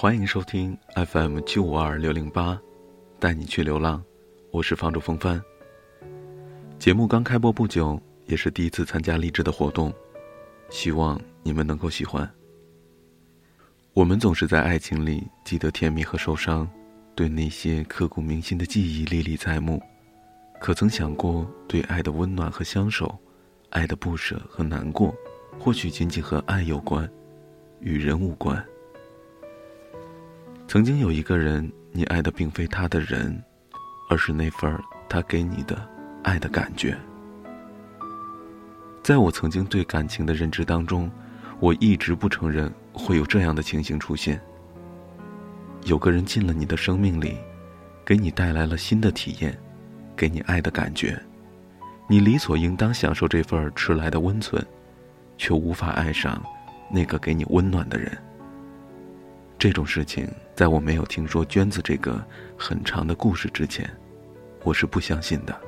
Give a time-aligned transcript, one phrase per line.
[0.00, 2.56] 欢迎收听 FM 九五二六零八，
[3.18, 4.00] 带你去流浪。
[4.52, 5.42] 我是房主风帆。
[6.78, 9.92] 节目刚开播不久，也是第一次参加励志的活动，
[10.70, 12.32] 希望你们能够喜欢。
[13.92, 16.70] 我们总是在爱情里记得甜蜜和受伤，
[17.16, 19.82] 对那些刻骨铭心的记忆历历在目。
[20.60, 23.18] 可曾想过，对爱的温暖和相守，
[23.70, 25.12] 爱的不舍和难过，
[25.58, 27.10] 或许仅仅和爱有关，
[27.80, 28.64] 与人无关。
[30.68, 33.42] 曾经有一个人，你爱的并非他的人，
[34.10, 35.82] 而是那份他给你的
[36.22, 36.94] 爱的感觉。
[39.02, 41.10] 在我曾经对感情的认知当中，
[41.58, 44.38] 我一直不承认会有这样的情形出现。
[45.84, 47.38] 有个人进了你的生命里，
[48.04, 49.58] 给你带来了新的体验，
[50.14, 51.18] 给你爱的感觉，
[52.06, 54.62] 你理所应当享受这份迟来的温存，
[55.38, 56.38] 却无法爱上
[56.92, 58.18] 那个给你温暖的人。
[59.58, 62.24] 这种事情，在我没有听说娟子这个
[62.56, 63.90] 很长的故事之前，
[64.62, 65.60] 我是不相信的。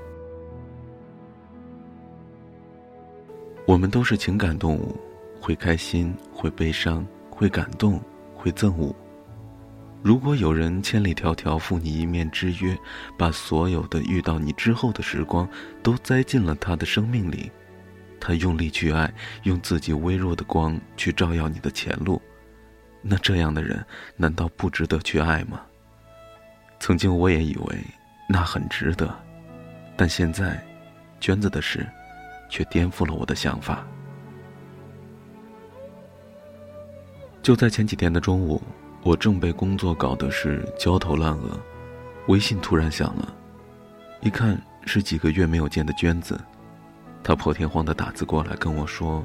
[3.67, 4.97] 我们都是情感动物，
[5.41, 8.01] 会开心，会悲伤，会感动，
[8.33, 8.95] 会憎恶。
[10.03, 12.79] 如果有人千里迢迢赴你一面之约，
[13.19, 15.49] 把所有的遇到你之后的时光
[15.83, 17.51] 都栽进了他的生命里，
[18.21, 22.23] 他用力去爱，用自己微弱的光去照耀你的前路。
[23.03, 23.85] 那这样的人，
[24.17, 25.61] 难道不值得去爱吗？
[26.79, 27.85] 曾经我也以为
[28.29, 29.15] 那很值得，
[29.97, 30.63] 但现在，
[31.19, 31.87] 娟子的事，
[32.49, 33.87] 却颠覆了我的想法。
[37.43, 38.63] 就在前几天的中午，
[39.03, 41.59] 我正被工作搞得是焦头烂额，
[42.29, 43.35] 微信突然响了，
[44.21, 46.39] 一看是几个月没有见的娟子，
[47.25, 49.25] 她破天荒的打字过来跟我说：“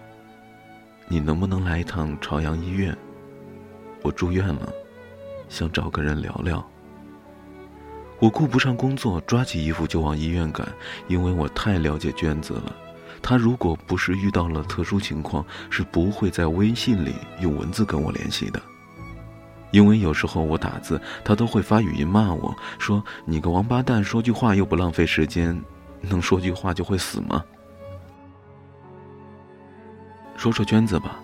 [1.07, 2.97] 你能不能来一趟朝阳医院？”
[4.05, 4.71] 我住院了，
[5.49, 6.63] 想找个人聊聊。
[8.19, 10.71] 我顾不上工作，抓起衣服就往医院赶，
[11.07, 12.75] 因为我太了解娟子了。
[13.19, 18.61] 她如果不是遇到了特殊情况，是不会在微信里用文字跟我联系的。
[19.71, 25.59] 因为有时候我打字，她都会发语音骂我说：“你个王八蛋，说句话又不浪费时间，
[25.99, 27.43] 能说句话就会死吗？”
[30.37, 31.19] 说说娟子吧。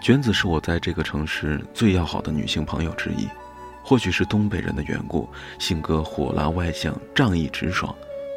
[0.00, 3.28] 娟子是我在这个城市最要好的女性朋友之一，
[3.82, 5.28] 或许是东北人的缘故，
[5.58, 7.94] 性格火辣外向、仗义直爽，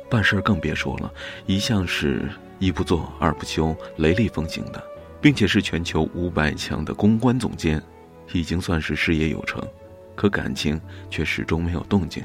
[0.09, 1.11] 办事更别说了，
[1.45, 2.27] 一向是
[2.59, 4.83] 一不做二不休、雷厉风行的，
[5.21, 7.81] 并且是全球五百强的公关总监，
[8.33, 9.63] 已经算是事业有成，
[10.15, 12.23] 可感情却始终没有动静。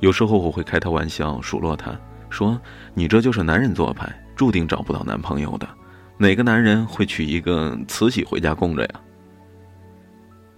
[0.00, 1.94] 有时候我会开他玩笑数落他，
[2.30, 2.60] 说
[2.94, 5.68] ：“你这就是男人做派，注定找不到男朋友的。”
[6.16, 9.00] 哪个男人会娶一个慈禧回家供着呀？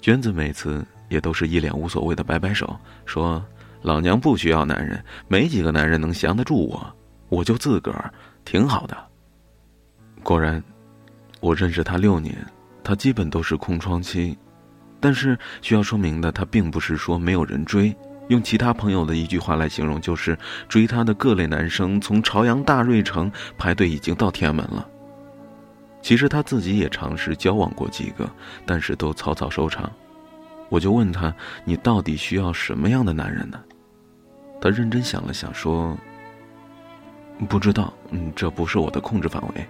[0.00, 3.44] 娟子每次也都是一脸无所谓的摆摆手，说
[3.83, 6.94] ：“老娘不需要男人，没几个男人能降得住我，
[7.28, 8.12] 我就自个儿
[8.44, 8.97] 挺好的。”
[10.22, 10.62] 果然，
[11.41, 12.37] 我认识他六年，
[12.84, 14.37] 他基本都是空窗期。
[15.00, 17.97] 但是需要说明的，他并不是说没有人追。
[18.28, 20.37] 用其他朋友的一句话来形容，就是
[20.69, 24.88] 追他的各类男生从朝阳大瑞城排队已经到天安门了。
[26.06, 28.31] 其实他自己也尝试交往过几个，
[28.65, 29.91] 但是都草草收场。
[30.69, 31.34] 我就问他
[31.67, 33.61] ：“你到底需要什么样的男人呢？”
[34.62, 35.99] 他认真想了想，说
[37.50, 39.67] ：“不知道，嗯，这不是我的控制范围。”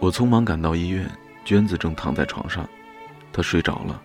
[0.00, 1.08] 我匆忙赶到医院，
[1.44, 2.68] 娟子正躺在床上，
[3.32, 4.02] 她睡着了。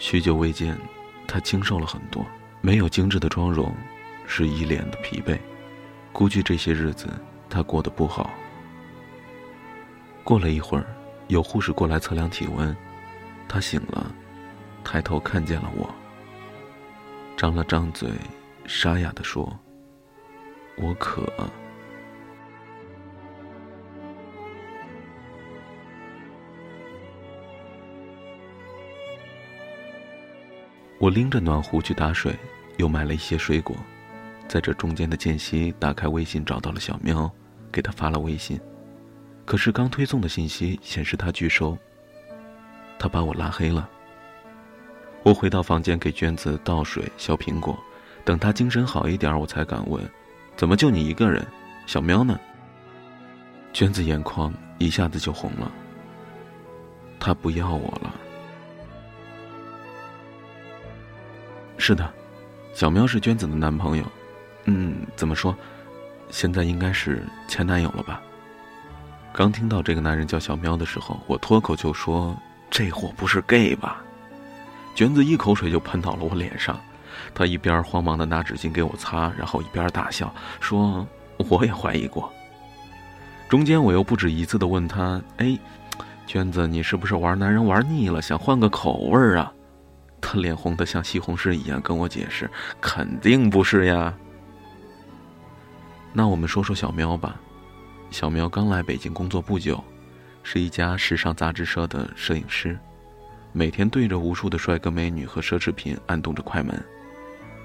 [0.00, 0.76] 许久未见，
[1.28, 2.26] 她清瘦了很多，
[2.60, 3.72] 没有精致的妆容，
[4.26, 5.38] 是一脸的疲惫。
[6.12, 7.06] 估计这些日子
[7.48, 8.28] 她过得不好。
[10.26, 10.84] 过了一会儿，
[11.28, 12.76] 有护士过来测量体温，
[13.46, 14.12] 他醒了，
[14.82, 15.88] 抬头看见了我，
[17.36, 18.10] 张了张嘴，
[18.66, 19.56] 沙哑的说
[20.82, 21.32] ：“我渴。”
[30.98, 32.34] 我拎着暖壶去打水，
[32.78, 33.76] 又买了一些水果，
[34.48, 37.30] 在这中间的间隙，打开微信找到了小喵，
[37.70, 38.60] 给他发了微信。
[39.46, 41.78] 可是刚推送的信息显示他拒收。
[42.98, 43.88] 他把我拉黑了。
[45.22, 47.78] 我回到房间给娟子倒水、削苹果，
[48.24, 50.02] 等她精神好一点，我才敢问
[50.56, 51.46] ：“怎么就你一个人？
[51.86, 52.38] 小喵呢？”
[53.72, 55.70] 娟子眼眶一下子就红了。
[57.18, 58.14] 他不要我了。
[61.76, 62.12] 是的，
[62.72, 64.04] 小喵是娟子的男朋友。
[64.64, 65.54] 嗯，怎么说？
[66.30, 68.22] 现在应该是前男友了吧？
[69.36, 72.34] 刚听到这个男人叫小喵的时候，我脱口就说
[72.70, 74.02] ：“这货不是 gay 吧？”
[74.96, 76.80] 娟子一口水就喷到了我脸上，
[77.34, 81.06] 他一边慌忙的拿纸巾给我擦，然后一边大笑说
[81.50, 82.32] ：“我也怀疑过。”
[83.46, 85.58] 中间我又不止一次的问他：“哎，
[86.26, 89.52] 娟子，你是不是玩男人玩腻了，想换个口味啊？”
[90.18, 92.50] 他脸红的像西红柿一样跟我解释
[92.80, 94.14] ：“肯定不是呀。”
[96.14, 97.38] 那我们说说小喵吧。
[98.16, 99.84] 小喵刚来北京工作不久，
[100.42, 102.78] 是一家时尚杂志社的摄影师，
[103.52, 106.82] 每天对着无数的帅哥美女和奢侈品按动着快门。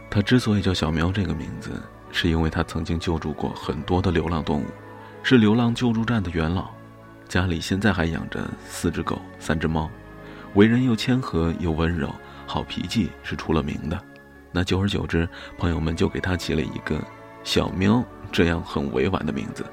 [0.09, 1.81] 他之所以叫小喵这个名字，
[2.12, 4.65] 是因为他曾经救助过很多的流浪动物，
[5.24, 6.69] 是流浪救助站的元老，
[7.30, 9.89] 家里现在还养着四只狗、三只猫，
[10.56, 12.13] 为人又谦和又温柔，
[12.45, 13.98] 好脾气是出了名的。
[14.51, 15.25] 那久而久之，
[15.57, 17.01] 朋友们就给他起了一个
[17.42, 18.03] “小喵”
[18.33, 19.65] 这样很委婉的名字。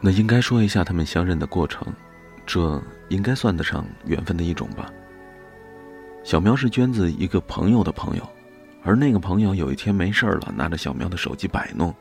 [0.00, 1.92] 那应该说一下他们相认的过程，
[2.44, 4.92] 这应该算得上缘分的一种吧。
[6.22, 8.28] 小喵是娟子一个朋友的朋友，
[8.82, 11.94] 而那个朋友有一天没事了，拿着小喵的手机摆弄，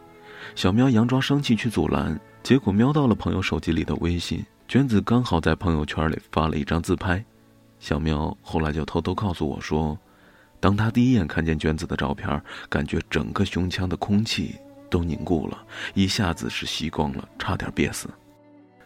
[0.55, 7.23] 小喵佯装生气去阻拦，结果瞄到了朋友手机里的微信，娟子刚好在朋友圈里发了一张自拍，
[7.79, 9.97] 小喵后来就偷偷告诉我说，
[10.59, 14.55] 当他第一眼看见娟子的照片，感觉整个胸腔的空气。
[14.95, 15.61] 都凝固了，
[15.93, 18.07] 一下子是吸光了，差点憋死。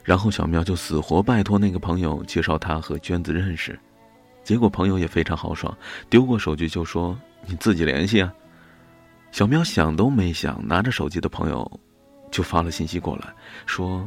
[0.04, 3.80] 然后小喵就死活拜托那个朋友介绍他和娟子认识，
[4.44, 5.72] 结果朋友也非常豪爽，
[6.10, 7.16] 丢过手机就说
[7.46, 8.34] ：“你自己联系啊。”
[9.32, 11.80] 小喵想都没想，拿着手机的朋友
[12.32, 13.32] 就发了信息过来，
[13.68, 14.04] 说：“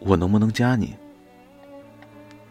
[0.00, 0.92] 我能不能加你？”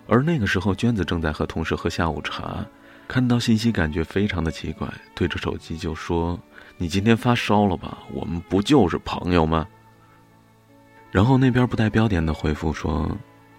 [0.07, 2.65] 而那个时候，娟子正在和同事喝下午茶，
[3.11, 6.39] 看到信息感觉非常的奇怪，对着手机就说。
[6.77, 7.97] 你今天发烧了吧？
[8.13, 9.67] 我们不就是朋友吗？
[11.11, 13.11] 然后那边不带标点的回复说：“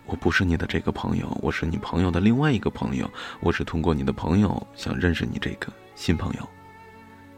[0.06, 3.06] 我不是你的这个朋友，我是你朋友的另外一个朋友。
[3.40, 6.49] 我是通过你的朋友想认识你这个新朋友。”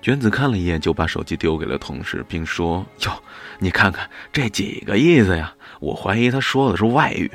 [0.01, 3.11] 娟子看了一眼，就把手机丢给了同事，并说：“哟，
[3.59, 5.53] 你看看这几个意思呀？
[5.81, 7.29] 我怀疑他说的是外语。”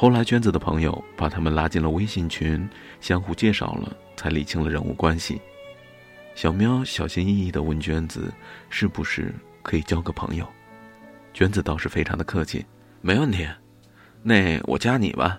[0.00, 5.40] 后来，娟子的朋友把他们拉进了微信群，相互介绍了，才理清了人物关系。
[6.36, 8.32] 小喵小心翼翼的问娟子
[8.70, 10.46] ：“是不是可以交个朋友？”
[11.34, 12.64] 娟子倒是非常的客气
[13.02, 13.44] ：“没问题，
[14.22, 15.36] 那我加你吧。”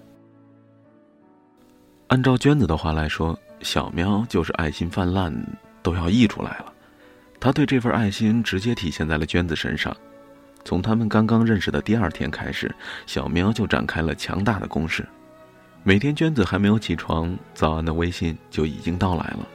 [2.07, 5.33] 按照娟子的话来说，小喵就是爱心泛滥，
[5.81, 6.73] 都要溢出来了。
[7.39, 9.95] 他对这份爱心直接体现在了娟子身上。
[10.63, 12.73] 从他们刚刚认识的第二天开始，
[13.05, 15.07] 小喵就展开了强大的攻势。
[15.83, 19.47] 每天娟子还没有起床，早安的微信就已经到来了。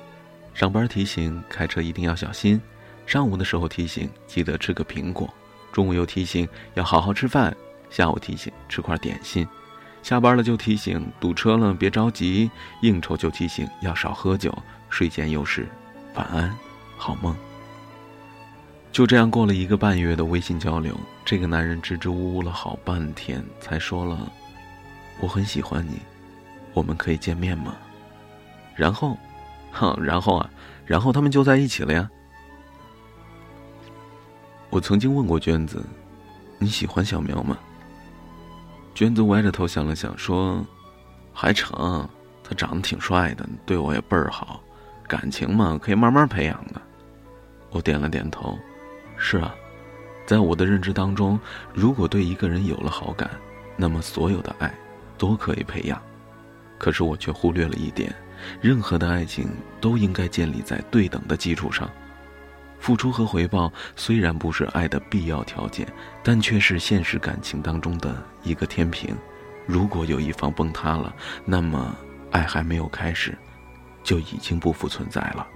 [0.55, 2.61] 上班提醒开车一定要小心，
[3.07, 5.33] 上午的时候提醒记得吃个苹果，
[5.73, 7.55] 中午又提醒要好好吃饭，
[7.91, 9.47] 下午提醒吃块点心，
[10.03, 14.57] 下班了就提醒堵车了别着急，应酬就提醒要少喝酒，
[14.89, 15.69] 睡前又是
[16.15, 16.57] 晚安，
[16.97, 17.37] 好梦。
[18.95, 24.33] 就这样过了一个半月的微信交流，这个男人支支吾吾了好半天，才说了
[25.19, 25.99] ：“我很喜欢你，
[26.73, 27.75] 我们可以见面吗？”
[28.77, 29.19] 然后。
[29.73, 30.49] 哼，然后啊，
[30.87, 32.09] 然后他们就在一起了呀。
[34.71, 35.85] 我曾经问过娟子
[36.61, 37.59] ：“你喜欢小苗吗？”
[38.95, 40.65] 娟子歪着头想了想，说
[41.35, 42.09] ：“还成，
[42.45, 44.61] 他长得挺帅的，对我也倍儿好，
[45.09, 46.81] 感情嘛，可以慢慢培养的。”
[47.73, 48.57] 我点了点头
[49.17, 49.55] ：“是啊，
[50.27, 51.39] 在我的认知当中，
[51.73, 53.31] 如果对一个人有了好感，
[53.77, 54.73] 那么所有的爱
[55.17, 56.01] 都可以培养。
[56.79, 58.15] 可是我却忽略了一点。”
[58.61, 59.49] 任何的爱情
[59.81, 61.89] 都应该建立在对等的基础上，
[62.79, 65.91] 付出和回报虽然不是爱的必要条件，
[66.23, 69.17] 但却是现实感情当中的一个天平。
[69.67, 71.15] 如果有一方崩塌了，
[71.47, 71.97] 那么
[72.33, 73.35] 爱还没有开始，
[74.03, 75.47] 就已经不复存在了。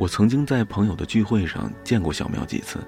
[0.00, 2.78] 我曾经在朋友的聚会上见过小苗几次，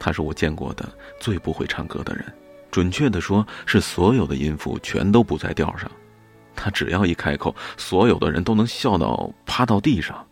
[0.00, 0.90] 他是我见过的
[1.20, 2.24] 最不会唱歌的人，
[2.70, 5.90] 准确的说，是所有的音符全都不在调上。
[6.56, 10.26] 他只要一开口，所有的人都能笑到趴到地上。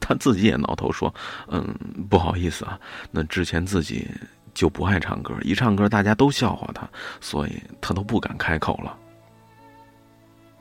[0.00, 1.14] 他自己也挠头说
[1.46, 1.72] ：“嗯，
[2.10, 2.76] 不好意思啊，
[3.12, 4.10] 那之前自己
[4.52, 6.90] 就不爱唱歌，一唱歌大家都笑话他，
[7.20, 8.98] 所以他都不敢开口了。”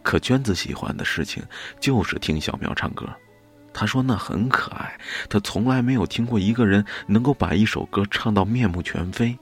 [0.03, 1.43] 可娟子喜欢的事情
[1.79, 3.10] 就是听小苗唱歌，
[3.73, 4.99] 他说那很可爱。
[5.29, 9.37] 他从来没有听过一个人能够把一首歌唱到面目全非。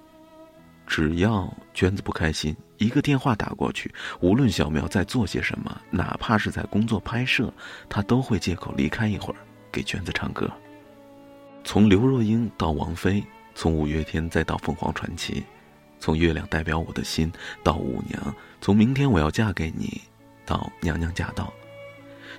[0.88, 7.54] 只要娟子不开心，一个电话打过去，无论小苗在做些什么，哪怕是在工作拍摄，
[7.88, 9.38] 他都会借口离开一会儿，
[9.72, 10.50] 给娟子唱歌。
[11.64, 15.44] 从刘若英到王菲，从五月天再到凤凰传奇，
[16.00, 17.32] 从月亮代表我的心
[17.64, 20.02] 到舞娘，从明天我要嫁给你
[20.44, 21.54] 到娘娘驾到。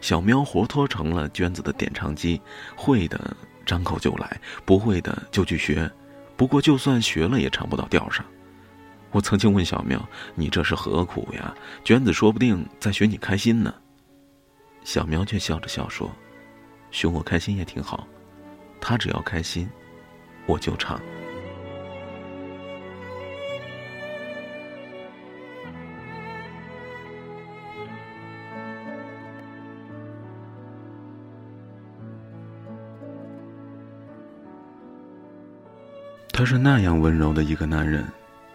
[0.01, 2.41] 小喵活脱成了娟子的点唱机，
[2.75, 5.91] 会的张口就来，不会的就去学。
[6.37, 8.25] 不过就算学了，也唱不到调上。
[9.11, 11.55] 我曾经问小喵：“你这是何苦呀？”
[11.85, 13.75] 娟子说不定在学你开心呢。
[14.85, 16.11] 小喵却笑着笑说
[16.91, 18.07] ：“熊我开心也挺好，
[18.81, 19.69] 他只要开心，
[20.47, 20.99] 我就唱。”
[36.41, 38.03] 他是那样温柔的一个男人，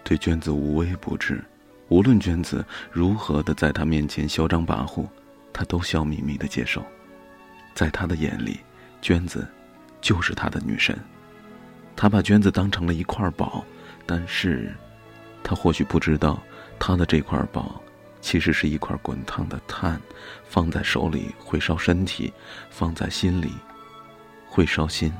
[0.03, 1.39] 对娟子无微不至，
[1.87, 5.05] 无论娟子如何的在他面前嚣张跋扈，
[5.53, 6.83] 他都笑眯眯的接受。
[7.75, 8.59] 在他的眼里，
[9.03, 9.47] 娟子
[10.01, 10.97] 就是他的女神，
[11.95, 13.63] 他把娟子当成了一块宝，
[14.07, 14.73] 但是，
[15.43, 16.41] 他或许不知道，
[16.79, 17.79] 他的这块宝，
[18.19, 20.01] 其实是一块滚烫的炭，
[20.43, 22.33] 放在手里会烧身体，
[22.71, 23.51] 放在心里，
[24.47, 25.13] 会烧心。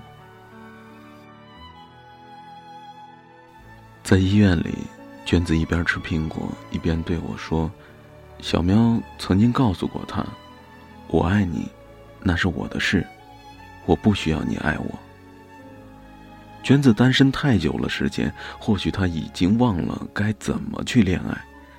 [4.05, 4.77] 在医院里，
[5.25, 7.71] 娟子一边吃苹果一边对我说
[8.39, 10.23] ：“小喵曾经告诉过他，
[11.07, 11.67] 我爱你，
[12.21, 13.03] 那是我的事，
[13.87, 14.99] 我不需要你爱我。”
[16.61, 21.35] 娟子单身太久了，时间或许他已经忘了该怎么去恋爱，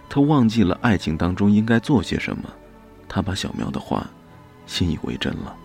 [0.08, 2.50] 他忘记了爱情当中应该做些什么，
[3.08, 4.04] 他把小喵的话
[4.66, 5.56] 信以为真了。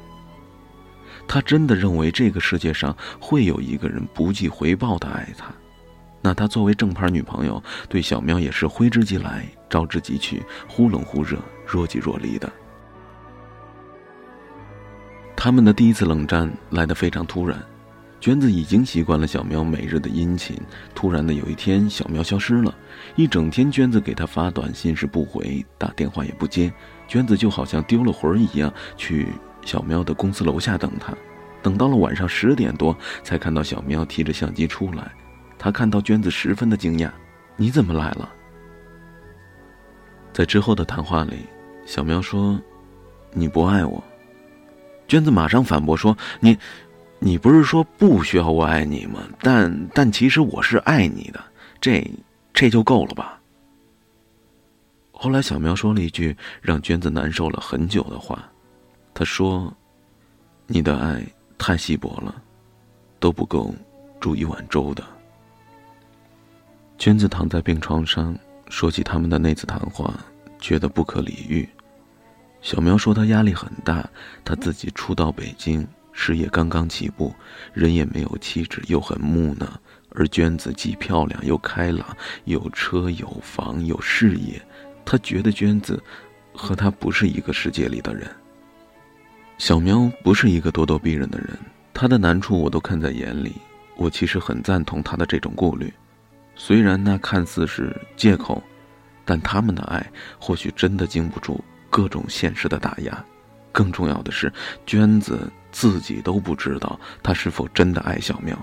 [1.28, 5.52] 他真的认为这个世界上会有一个人不计回报的爱他。
[6.22, 12.52] 那他作为正牌女朋友，对小喵也是挥之即来，招之即去，忽冷忽热，若即若离的。
[15.36, 17.60] 他们的第一次冷战来得非常突然，
[18.20, 20.56] 娟子已经习惯了小喵每日的殷勤，
[20.94, 22.72] 突然的有一天，小喵消失了，
[23.16, 26.72] 一整天，娟子给他发短信是不回，打电话也不接，
[27.08, 29.30] 娟子就好像丢了魂一样，去
[29.66, 31.12] 小喵的公司楼下等他，
[31.64, 35.12] 等到了晚上十点多，才看到小喵提着相机出来。
[35.64, 37.12] 他看到娟子，十分的惊讶
[37.56, 38.34] ：“你怎么来了？”
[40.34, 41.46] 在之后的谈话里，
[41.86, 42.60] 小喵说
[43.32, 44.04] ：“你不爱我。”
[45.08, 46.58] 娟子马上反驳说：“你，
[47.20, 49.22] 你不是说不需要我爱你吗？
[49.40, 51.40] 但但其实我是爱你的，
[51.80, 52.04] 这
[52.56, 53.40] 这就够了吧？”
[55.14, 58.52] 后来，小喵说了一句让娟子难受了很久的话，
[59.14, 59.72] 他说
[60.66, 61.24] ：“你的爱
[61.60, 62.42] 太稀薄了，
[63.20, 63.72] 都不够
[64.20, 65.04] 煮一碗粥的。”
[67.02, 68.38] 娟子躺在病床上，
[68.70, 70.14] 说起他们的那次谈话，
[70.60, 71.68] 觉得不可理喻。
[72.62, 74.08] 小苗说他压力很大，
[74.46, 77.34] 他自己初到北京，事业刚刚起步，
[77.74, 79.68] 人也没有气质，又很木讷。
[80.12, 82.06] 而娟子既漂亮又开朗，
[82.44, 84.62] 有车有房有事业，
[85.04, 86.00] 他觉得娟子
[86.54, 88.30] 和他不是一个世界里的人。
[89.58, 91.58] 小苗不是一个咄咄逼人的人，
[91.96, 93.54] 他的难处我都看在眼里，
[93.96, 95.92] 我其实很赞同他的这种顾虑。
[96.64, 98.62] 虽然那看似是借口，
[99.26, 103.26] 但他们的爱或许真的经不住各种现实的打压。
[103.72, 104.54] 更重要的是，
[104.86, 108.56] 娟子自己都不知道他是否真的爱小苗，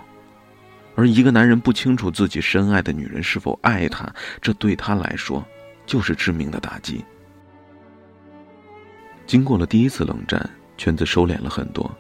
[0.95, 4.09] 而一个男人不清楚自己深爱的女人是否爱他，
[4.41, 5.45] 这对他来说
[5.85, 7.05] 就是致命的打击。
[9.27, 11.93] 经过了第一次冷战，娟子收敛了很多，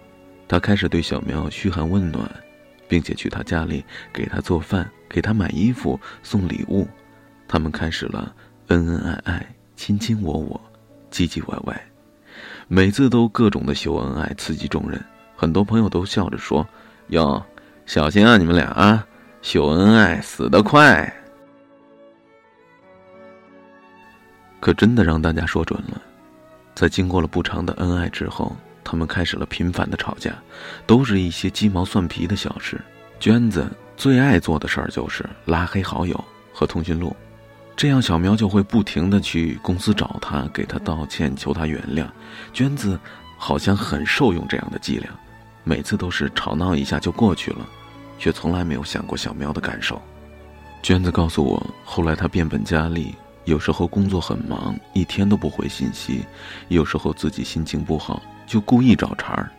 [0.46, 2.30] 他开始对小苗嘘寒问暖。
[2.88, 6.88] 并且去他家里给他做饭，给他买衣服，送礼物，
[7.46, 8.34] 他们开始了
[8.68, 10.58] 恩恩爱爱、卿卿我我、
[11.10, 11.80] 唧唧歪歪，
[12.66, 15.02] 每次都各种的秀恩爱，刺激众人。
[15.36, 16.66] 很多朋友都笑着说
[17.08, 17.40] ：“哟，
[17.86, 19.06] 小心啊，你们俩啊，
[19.42, 21.12] 秀恩爱死得快。”
[24.60, 26.02] 可真的让大家说准了，
[26.74, 28.56] 在经过了不长的恩爱之后。
[28.90, 30.32] 他们开始了频繁的吵架，
[30.86, 32.80] 都是一些鸡毛蒜皮的小事。
[33.20, 37.14] 娟子最爱做的事儿就是拉黑好友和通讯录，
[37.76, 42.06] 这样小苗就会不停的去公司找他，给他道歉，求他原谅。
[42.54, 42.98] 娟子
[43.36, 45.10] 好像很受用这样的伎俩，
[45.64, 47.68] 每次都是吵闹一下就过去了，
[48.18, 50.00] 却从来没有想过小苗的感受。
[50.82, 53.14] 娟子告诉我，后来她变本加厉，
[53.48, 56.20] 有时候工作很忙，一天都不回信息；
[56.68, 58.22] 有时候自己心情不好。
[58.46, 59.50] 就故意找茬儿，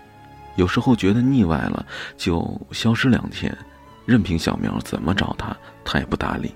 [0.55, 3.55] 有时候觉得腻歪了，就消失两天，
[4.05, 6.53] 任凭小苗怎么找他，他也不搭理。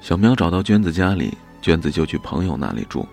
[0.00, 3.06] 小苗找到娟子家里，娟子就去朋友那里住。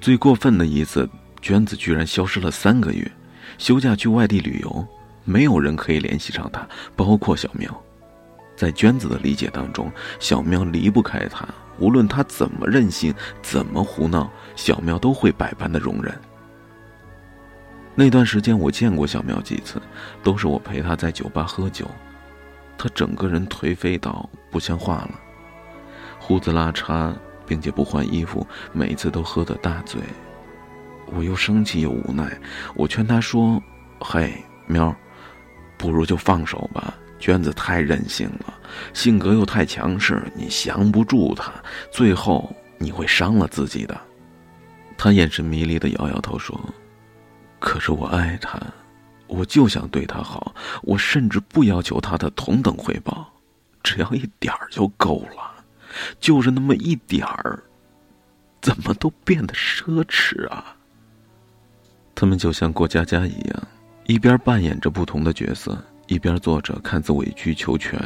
[0.00, 1.08] 最过分的一次，
[1.40, 3.10] 娟子居然消失了三个月，
[3.58, 4.86] 休假去外地旅游，
[5.24, 7.68] 没有人可以联系上她，包括小苗。
[8.56, 11.46] 在娟子的理解当中，小喵离不开她，
[11.78, 16.14] 无论他怎么任性，怎么胡闹，小喵都会百般的容忍。
[17.94, 19.80] 那段时间我见过小喵几次，
[20.22, 21.90] 都是我陪他在酒吧喝酒，
[22.76, 25.10] 他整个人颓废到不像话了，
[26.18, 27.14] 胡子拉碴，
[27.46, 30.00] 并且不换衣服，每次都喝得大醉。
[31.06, 32.38] 我又生气又无奈，
[32.74, 33.62] 我劝他说
[34.00, 34.94] ：“嘿，喵，
[35.78, 36.94] 不如就放手吧。
[37.18, 38.54] 娟子太任性了，
[38.92, 41.52] 性格又太强势，你降不住她，
[41.90, 43.98] 最后你会伤了自己的。”
[44.98, 46.58] 他眼神迷离的摇摇头说。
[47.58, 48.60] 可是我爱他，
[49.26, 53.32] 我就想对他好，我甚至不要求他的同等回报，
[53.82, 55.64] 只要一点儿就够了，
[56.20, 57.62] 就是那么一点儿，
[58.60, 60.76] 怎么都变得奢侈啊！
[62.14, 63.68] 他们就像过家家一样，
[64.04, 68.00] 一边扮演着不同的角色，一边做着看似委曲求全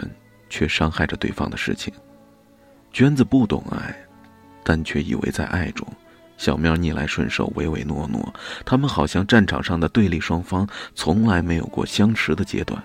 [0.49, 1.92] 却伤害着对方的事情。
[2.92, 3.95] 娟子不懂爱，
[4.64, 5.87] 但却以为在爱中。
[6.37, 12.83] 小喵逆来顺受，唯唯诺诺，他们好像战场上的对立双方，从来没有过相持的阶段，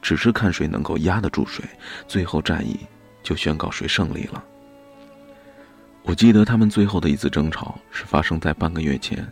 [0.00, 1.62] 只是看谁能够压得住谁，
[2.08, 2.80] 最后战役
[3.22, 4.42] 就宣告谁胜利了。
[6.04, 9.30] 我记得他们最后的一次争吵是发生在半个月前，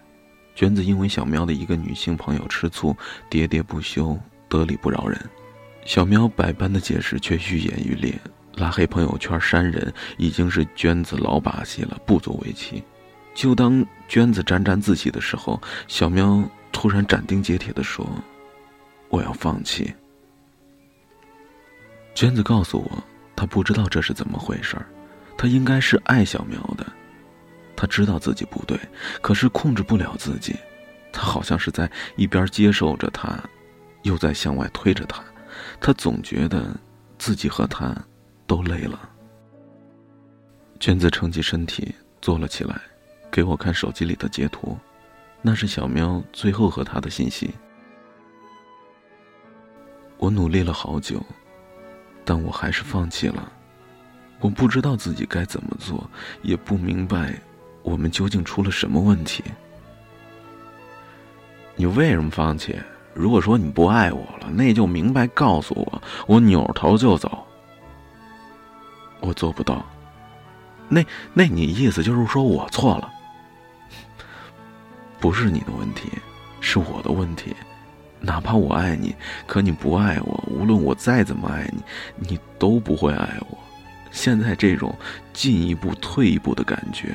[0.55, 2.95] 娟子因为小喵的一个女性朋友吃醋，
[3.31, 5.19] 喋喋不休，得理不饶人，
[5.85, 8.19] 小喵百般的解释却愈演愈烈，
[8.55, 12.83] 拉黑朋友圈删人已经是娟子老把戏了，不足为奇。
[13.35, 18.09] 就当娟子沾沾自喜的时候，小喵突然斩钉截铁的说
[19.11, 19.93] ：“我要放弃。”
[22.15, 24.87] 娟子告诉我，她不知道这是怎么回事儿，
[25.37, 26.87] 她应该是爱小喵的，
[27.75, 28.79] 她知道自己不对，
[29.21, 30.55] 可是控制不了自己，
[31.13, 33.37] 她好像是在一边接受着他，
[34.05, 35.23] 又在向外推着他，
[35.81, 36.75] 他总觉得
[37.19, 37.95] 自己和他
[38.47, 39.11] 都累了。
[40.81, 42.81] 娟子撑起身体坐了起来。
[43.33, 44.79] 给我看手机里的截图，
[45.43, 47.53] 那是小喵最后和他的信息。
[50.19, 51.21] 我努力了好久，
[52.25, 53.53] 但我还是放弃了。
[54.39, 56.09] 我不知道自己该怎么做，
[56.43, 57.37] 也不明白
[57.83, 59.43] 我们究竟出了什么问题。
[61.75, 62.79] 你为什么放弃？
[63.15, 67.47] 如果说你不爱我了，那就明白告诉我，我扭头就走。
[69.21, 69.85] 我做不到。
[70.89, 73.11] 那那你意思就是说我错了？
[75.19, 76.11] 不是你的问题，
[76.61, 77.55] 是我的问题。
[78.21, 79.15] 哪怕我爱你，
[79.47, 80.45] 可你不爱我。
[80.47, 81.83] 无论我再怎么爱你，
[82.17, 83.59] 你都不会爱我。
[84.11, 84.95] 现在这种
[85.33, 87.15] 进一步退一步的感觉，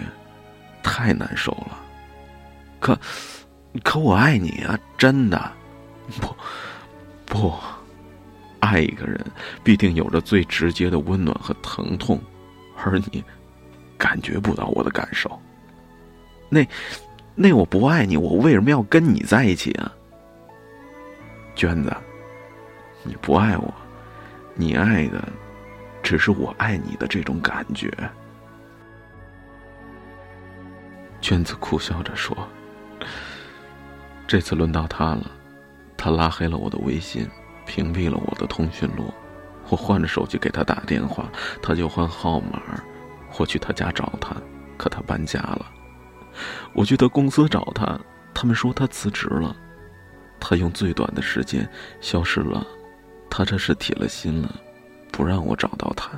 [0.82, 1.78] 太难受了。
[2.80, 3.00] 可，
[3.84, 5.59] 可我爱你啊，真的。
[6.20, 6.36] 不，
[7.26, 7.54] 不，
[8.60, 9.20] 爱一个人
[9.64, 12.20] 必定有着最直接的温暖和疼痛，
[12.78, 13.24] 而你
[13.98, 15.40] 感觉不到我的感受。
[16.50, 16.66] 那。
[17.42, 19.90] 那我不爱你，我为什么要跟你在一起啊？
[21.56, 21.96] 娟子，
[23.02, 23.74] 你不爱我，
[24.56, 25.26] 你爱的
[26.04, 27.90] 只是我爱你的这种感觉。
[31.22, 32.36] 娟子苦笑着说
[34.28, 35.32] ：“这次轮到他了，
[36.00, 37.28] 他拉黑了我的微信，
[37.66, 39.14] 屏蔽了我的通讯录。
[39.68, 41.30] 我换着手机给他打电话，
[41.62, 42.82] 他就换号码。
[43.38, 44.34] 我去他家找他，
[44.78, 45.70] 可他搬家了。”
[46.74, 48.00] 我去他公司找他，
[48.34, 49.54] 他们说他辞职了。
[50.40, 52.66] 他用最短的时间消失了，
[53.30, 54.56] 他这是铁了心了，
[55.12, 56.10] 不让我找到他。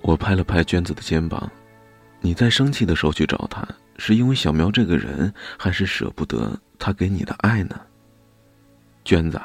[0.00, 1.50] 我拍了拍娟子的肩膀
[2.20, 7.80] ：“你在生气的时候去找他，是因为小苗这个人，还是舍不得他给你的爱呢？”
[9.04, 9.40] 娟子，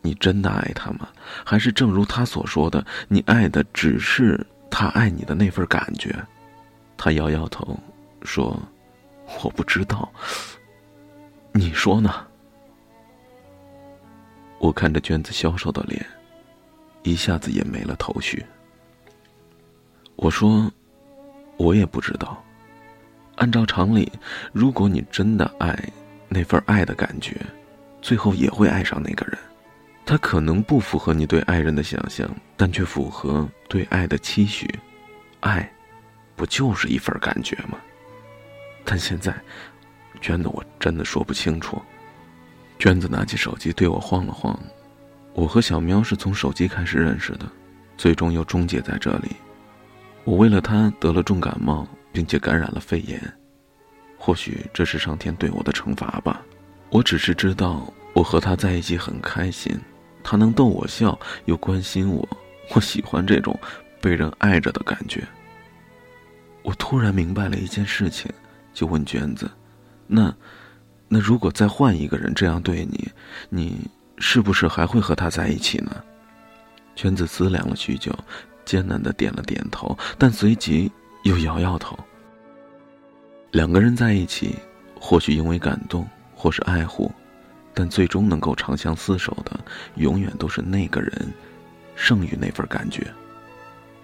[0.00, 1.08] 你真的爱他吗？
[1.44, 6.14] 还是正如他所说的，你爱的只是他爱你的那份感觉？
[6.96, 7.78] 他摇摇头，
[8.22, 8.58] 说
[9.44, 10.10] ：“我不知道。
[11.52, 12.26] 你说呢？”
[14.58, 16.04] 我看着娟子消瘦的脸，
[17.02, 18.44] 一下子也没了头绪。
[20.16, 20.72] 我说
[21.56, 22.42] ：“我也不知道。
[23.36, 24.10] 按照常理，
[24.52, 25.76] 如果你真的爱
[26.28, 27.36] 那份爱的感觉，
[28.00, 29.38] 最后也会爱上那个人。
[30.06, 34.68] 他可能不符合你对爱人的想象，但却符合对爱的期许。
[35.40, 35.70] 爱。”
[36.36, 37.78] 不就是一份感觉吗？
[38.84, 39.32] 但现在，
[40.20, 41.80] 娟子，我真的说不清楚。
[42.76, 44.58] 娟子拿起手机对我晃了晃。
[45.32, 47.46] 我和小喵是从手机开始认识的，
[47.96, 49.36] 最终又终结在这里。
[50.24, 53.20] 我为了他得了重感冒，并且感染了肺炎。
[54.18, 56.42] 或许这是上天对我的惩罚吧。
[56.90, 59.78] 我只是知道，我和他在一起很开心，
[60.22, 62.26] 他能逗我笑，又关心我，
[62.74, 63.58] 我喜欢这种
[64.00, 65.22] 被人爱着的感觉。
[66.62, 68.32] 我突然明白了一件事情，
[68.72, 69.50] 就问娟子
[70.06, 70.34] ：“那，
[71.08, 73.10] 那如果再换一个人这样对你，
[73.50, 76.02] 你是不是还会和他在一起呢？”
[76.96, 78.16] 娟子思量了许久，
[78.64, 80.90] 艰难的点了点头，但随即
[81.22, 81.98] 又摇摇头。
[83.50, 84.56] 两个人在一起，
[85.00, 87.10] 或许因为感动，或是爱护，
[87.72, 89.58] 但最终能够长相厮守的，
[89.94, 91.32] 永远都是那个人，
[91.94, 93.06] 胜于那份感觉。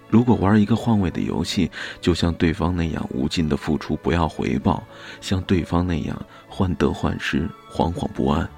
[0.09, 1.71] 如果玩一个换位的游戏，
[2.01, 4.83] 就像对方那样无尽的付出不要回报，
[5.21, 8.49] 像对方那样患得患失惶惶不安，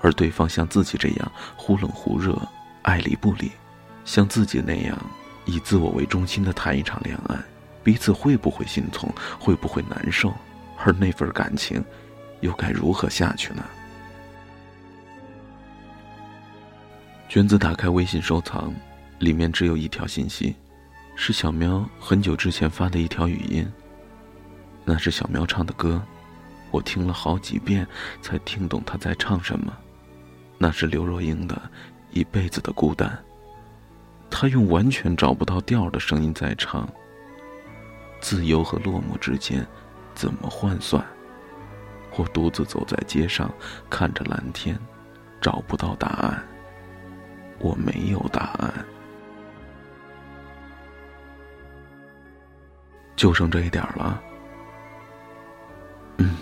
[0.00, 2.38] 而对方像自己这样忽冷忽热
[2.82, 3.50] 爱理不理，
[4.06, 4.96] 像自己那样
[5.44, 7.36] 以自我为中心的谈一场恋爱，
[7.84, 10.32] 彼此会不会心痛，会不会难受？
[10.78, 11.84] 而那份感情，
[12.40, 13.64] 又该如何下去呢？
[17.28, 18.72] 娟子打开微信收藏，
[19.18, 20.54] 里面只有一条信息。
[21.16, 23.66] 是小喵很久之前发的一条语音。
[24.84, 26.00] 那是小喵唱的歌，
[26.70, 27.86] 我听了好几遍
[28.20, 29.76] 才听懂他在唱什么。
[30.58, 31.54] 那是刘若英的
[32.12, 33.08] 《一辈子的孤单》。
[34.30, 36.88] 他用完全找不到调的声音在唱。
[38.20, 39.66] 自由和落寞之间，
[40.14, 41.04] 怎么换算？
[42.16, 43.52] 我独自走在街上，
[43.90, 44.78] 看着蓝天，
[45.40, 46.42] 找不到答案。
[47.58, 48.72] 我没有答案。
[53.14, 54.22] 就剩这一点了。
[56.18, 56.36] 嗯，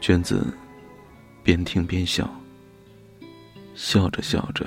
[0.00, 0.56] 娟子
[1.42, 2.28] 边听边笑，
[3.74, 4.66] 笑着笑着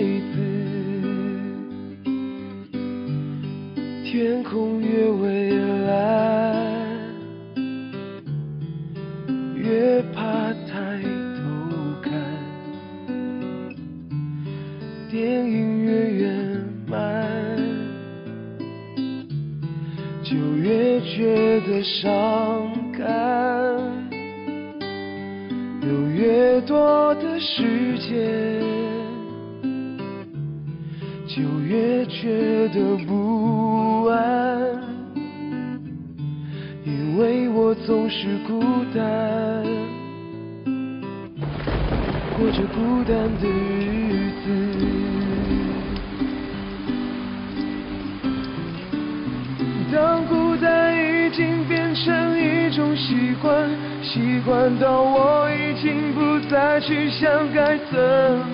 [53.41, 53.69] 惯，
[54.03, 57.99] 习惯到我已经不再去想该怎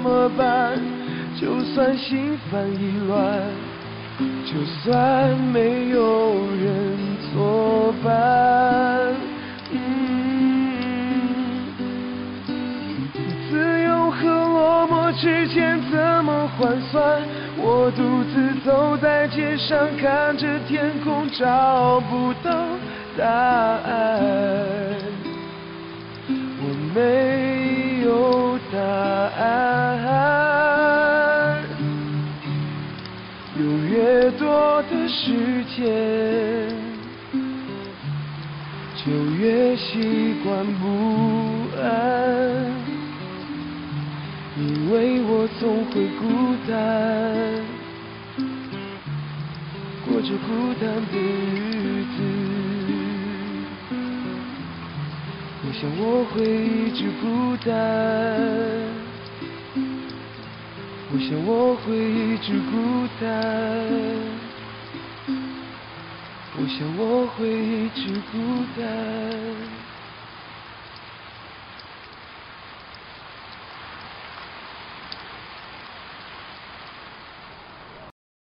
[0.02, 0.80] 么办。
[1.40, 3.40] 就算心烦意乱，
[4.46, 6.98] 就算没有人
[7.32, 9.14] 作伴，
[13.50, 17.22] 自由和落寞之间怎么换算？
[17.60, 22.52] 我独自走在街上，看着天空，找不到
[23.18, 24.77] 答案。
[26.98, 28.80] 没有答
[29.38, 29.46] 案。
[33.60, 35.86] 有越多的时间，
[38.96, 40.86] 就越习惯不
[41.80, 41.86] 安，
[44.58, 46.24] 因为我总会孤
[46.68, 46.74] 单，
[50.04, 51.77] 过着孤单的日
[55.80, 57.72] 想我会一直孤单，
[61.12, 63.30] 我想我会一直孤单，
[66.56, 68.36] 我想我会一直孤
[68.76, 69.87] 单。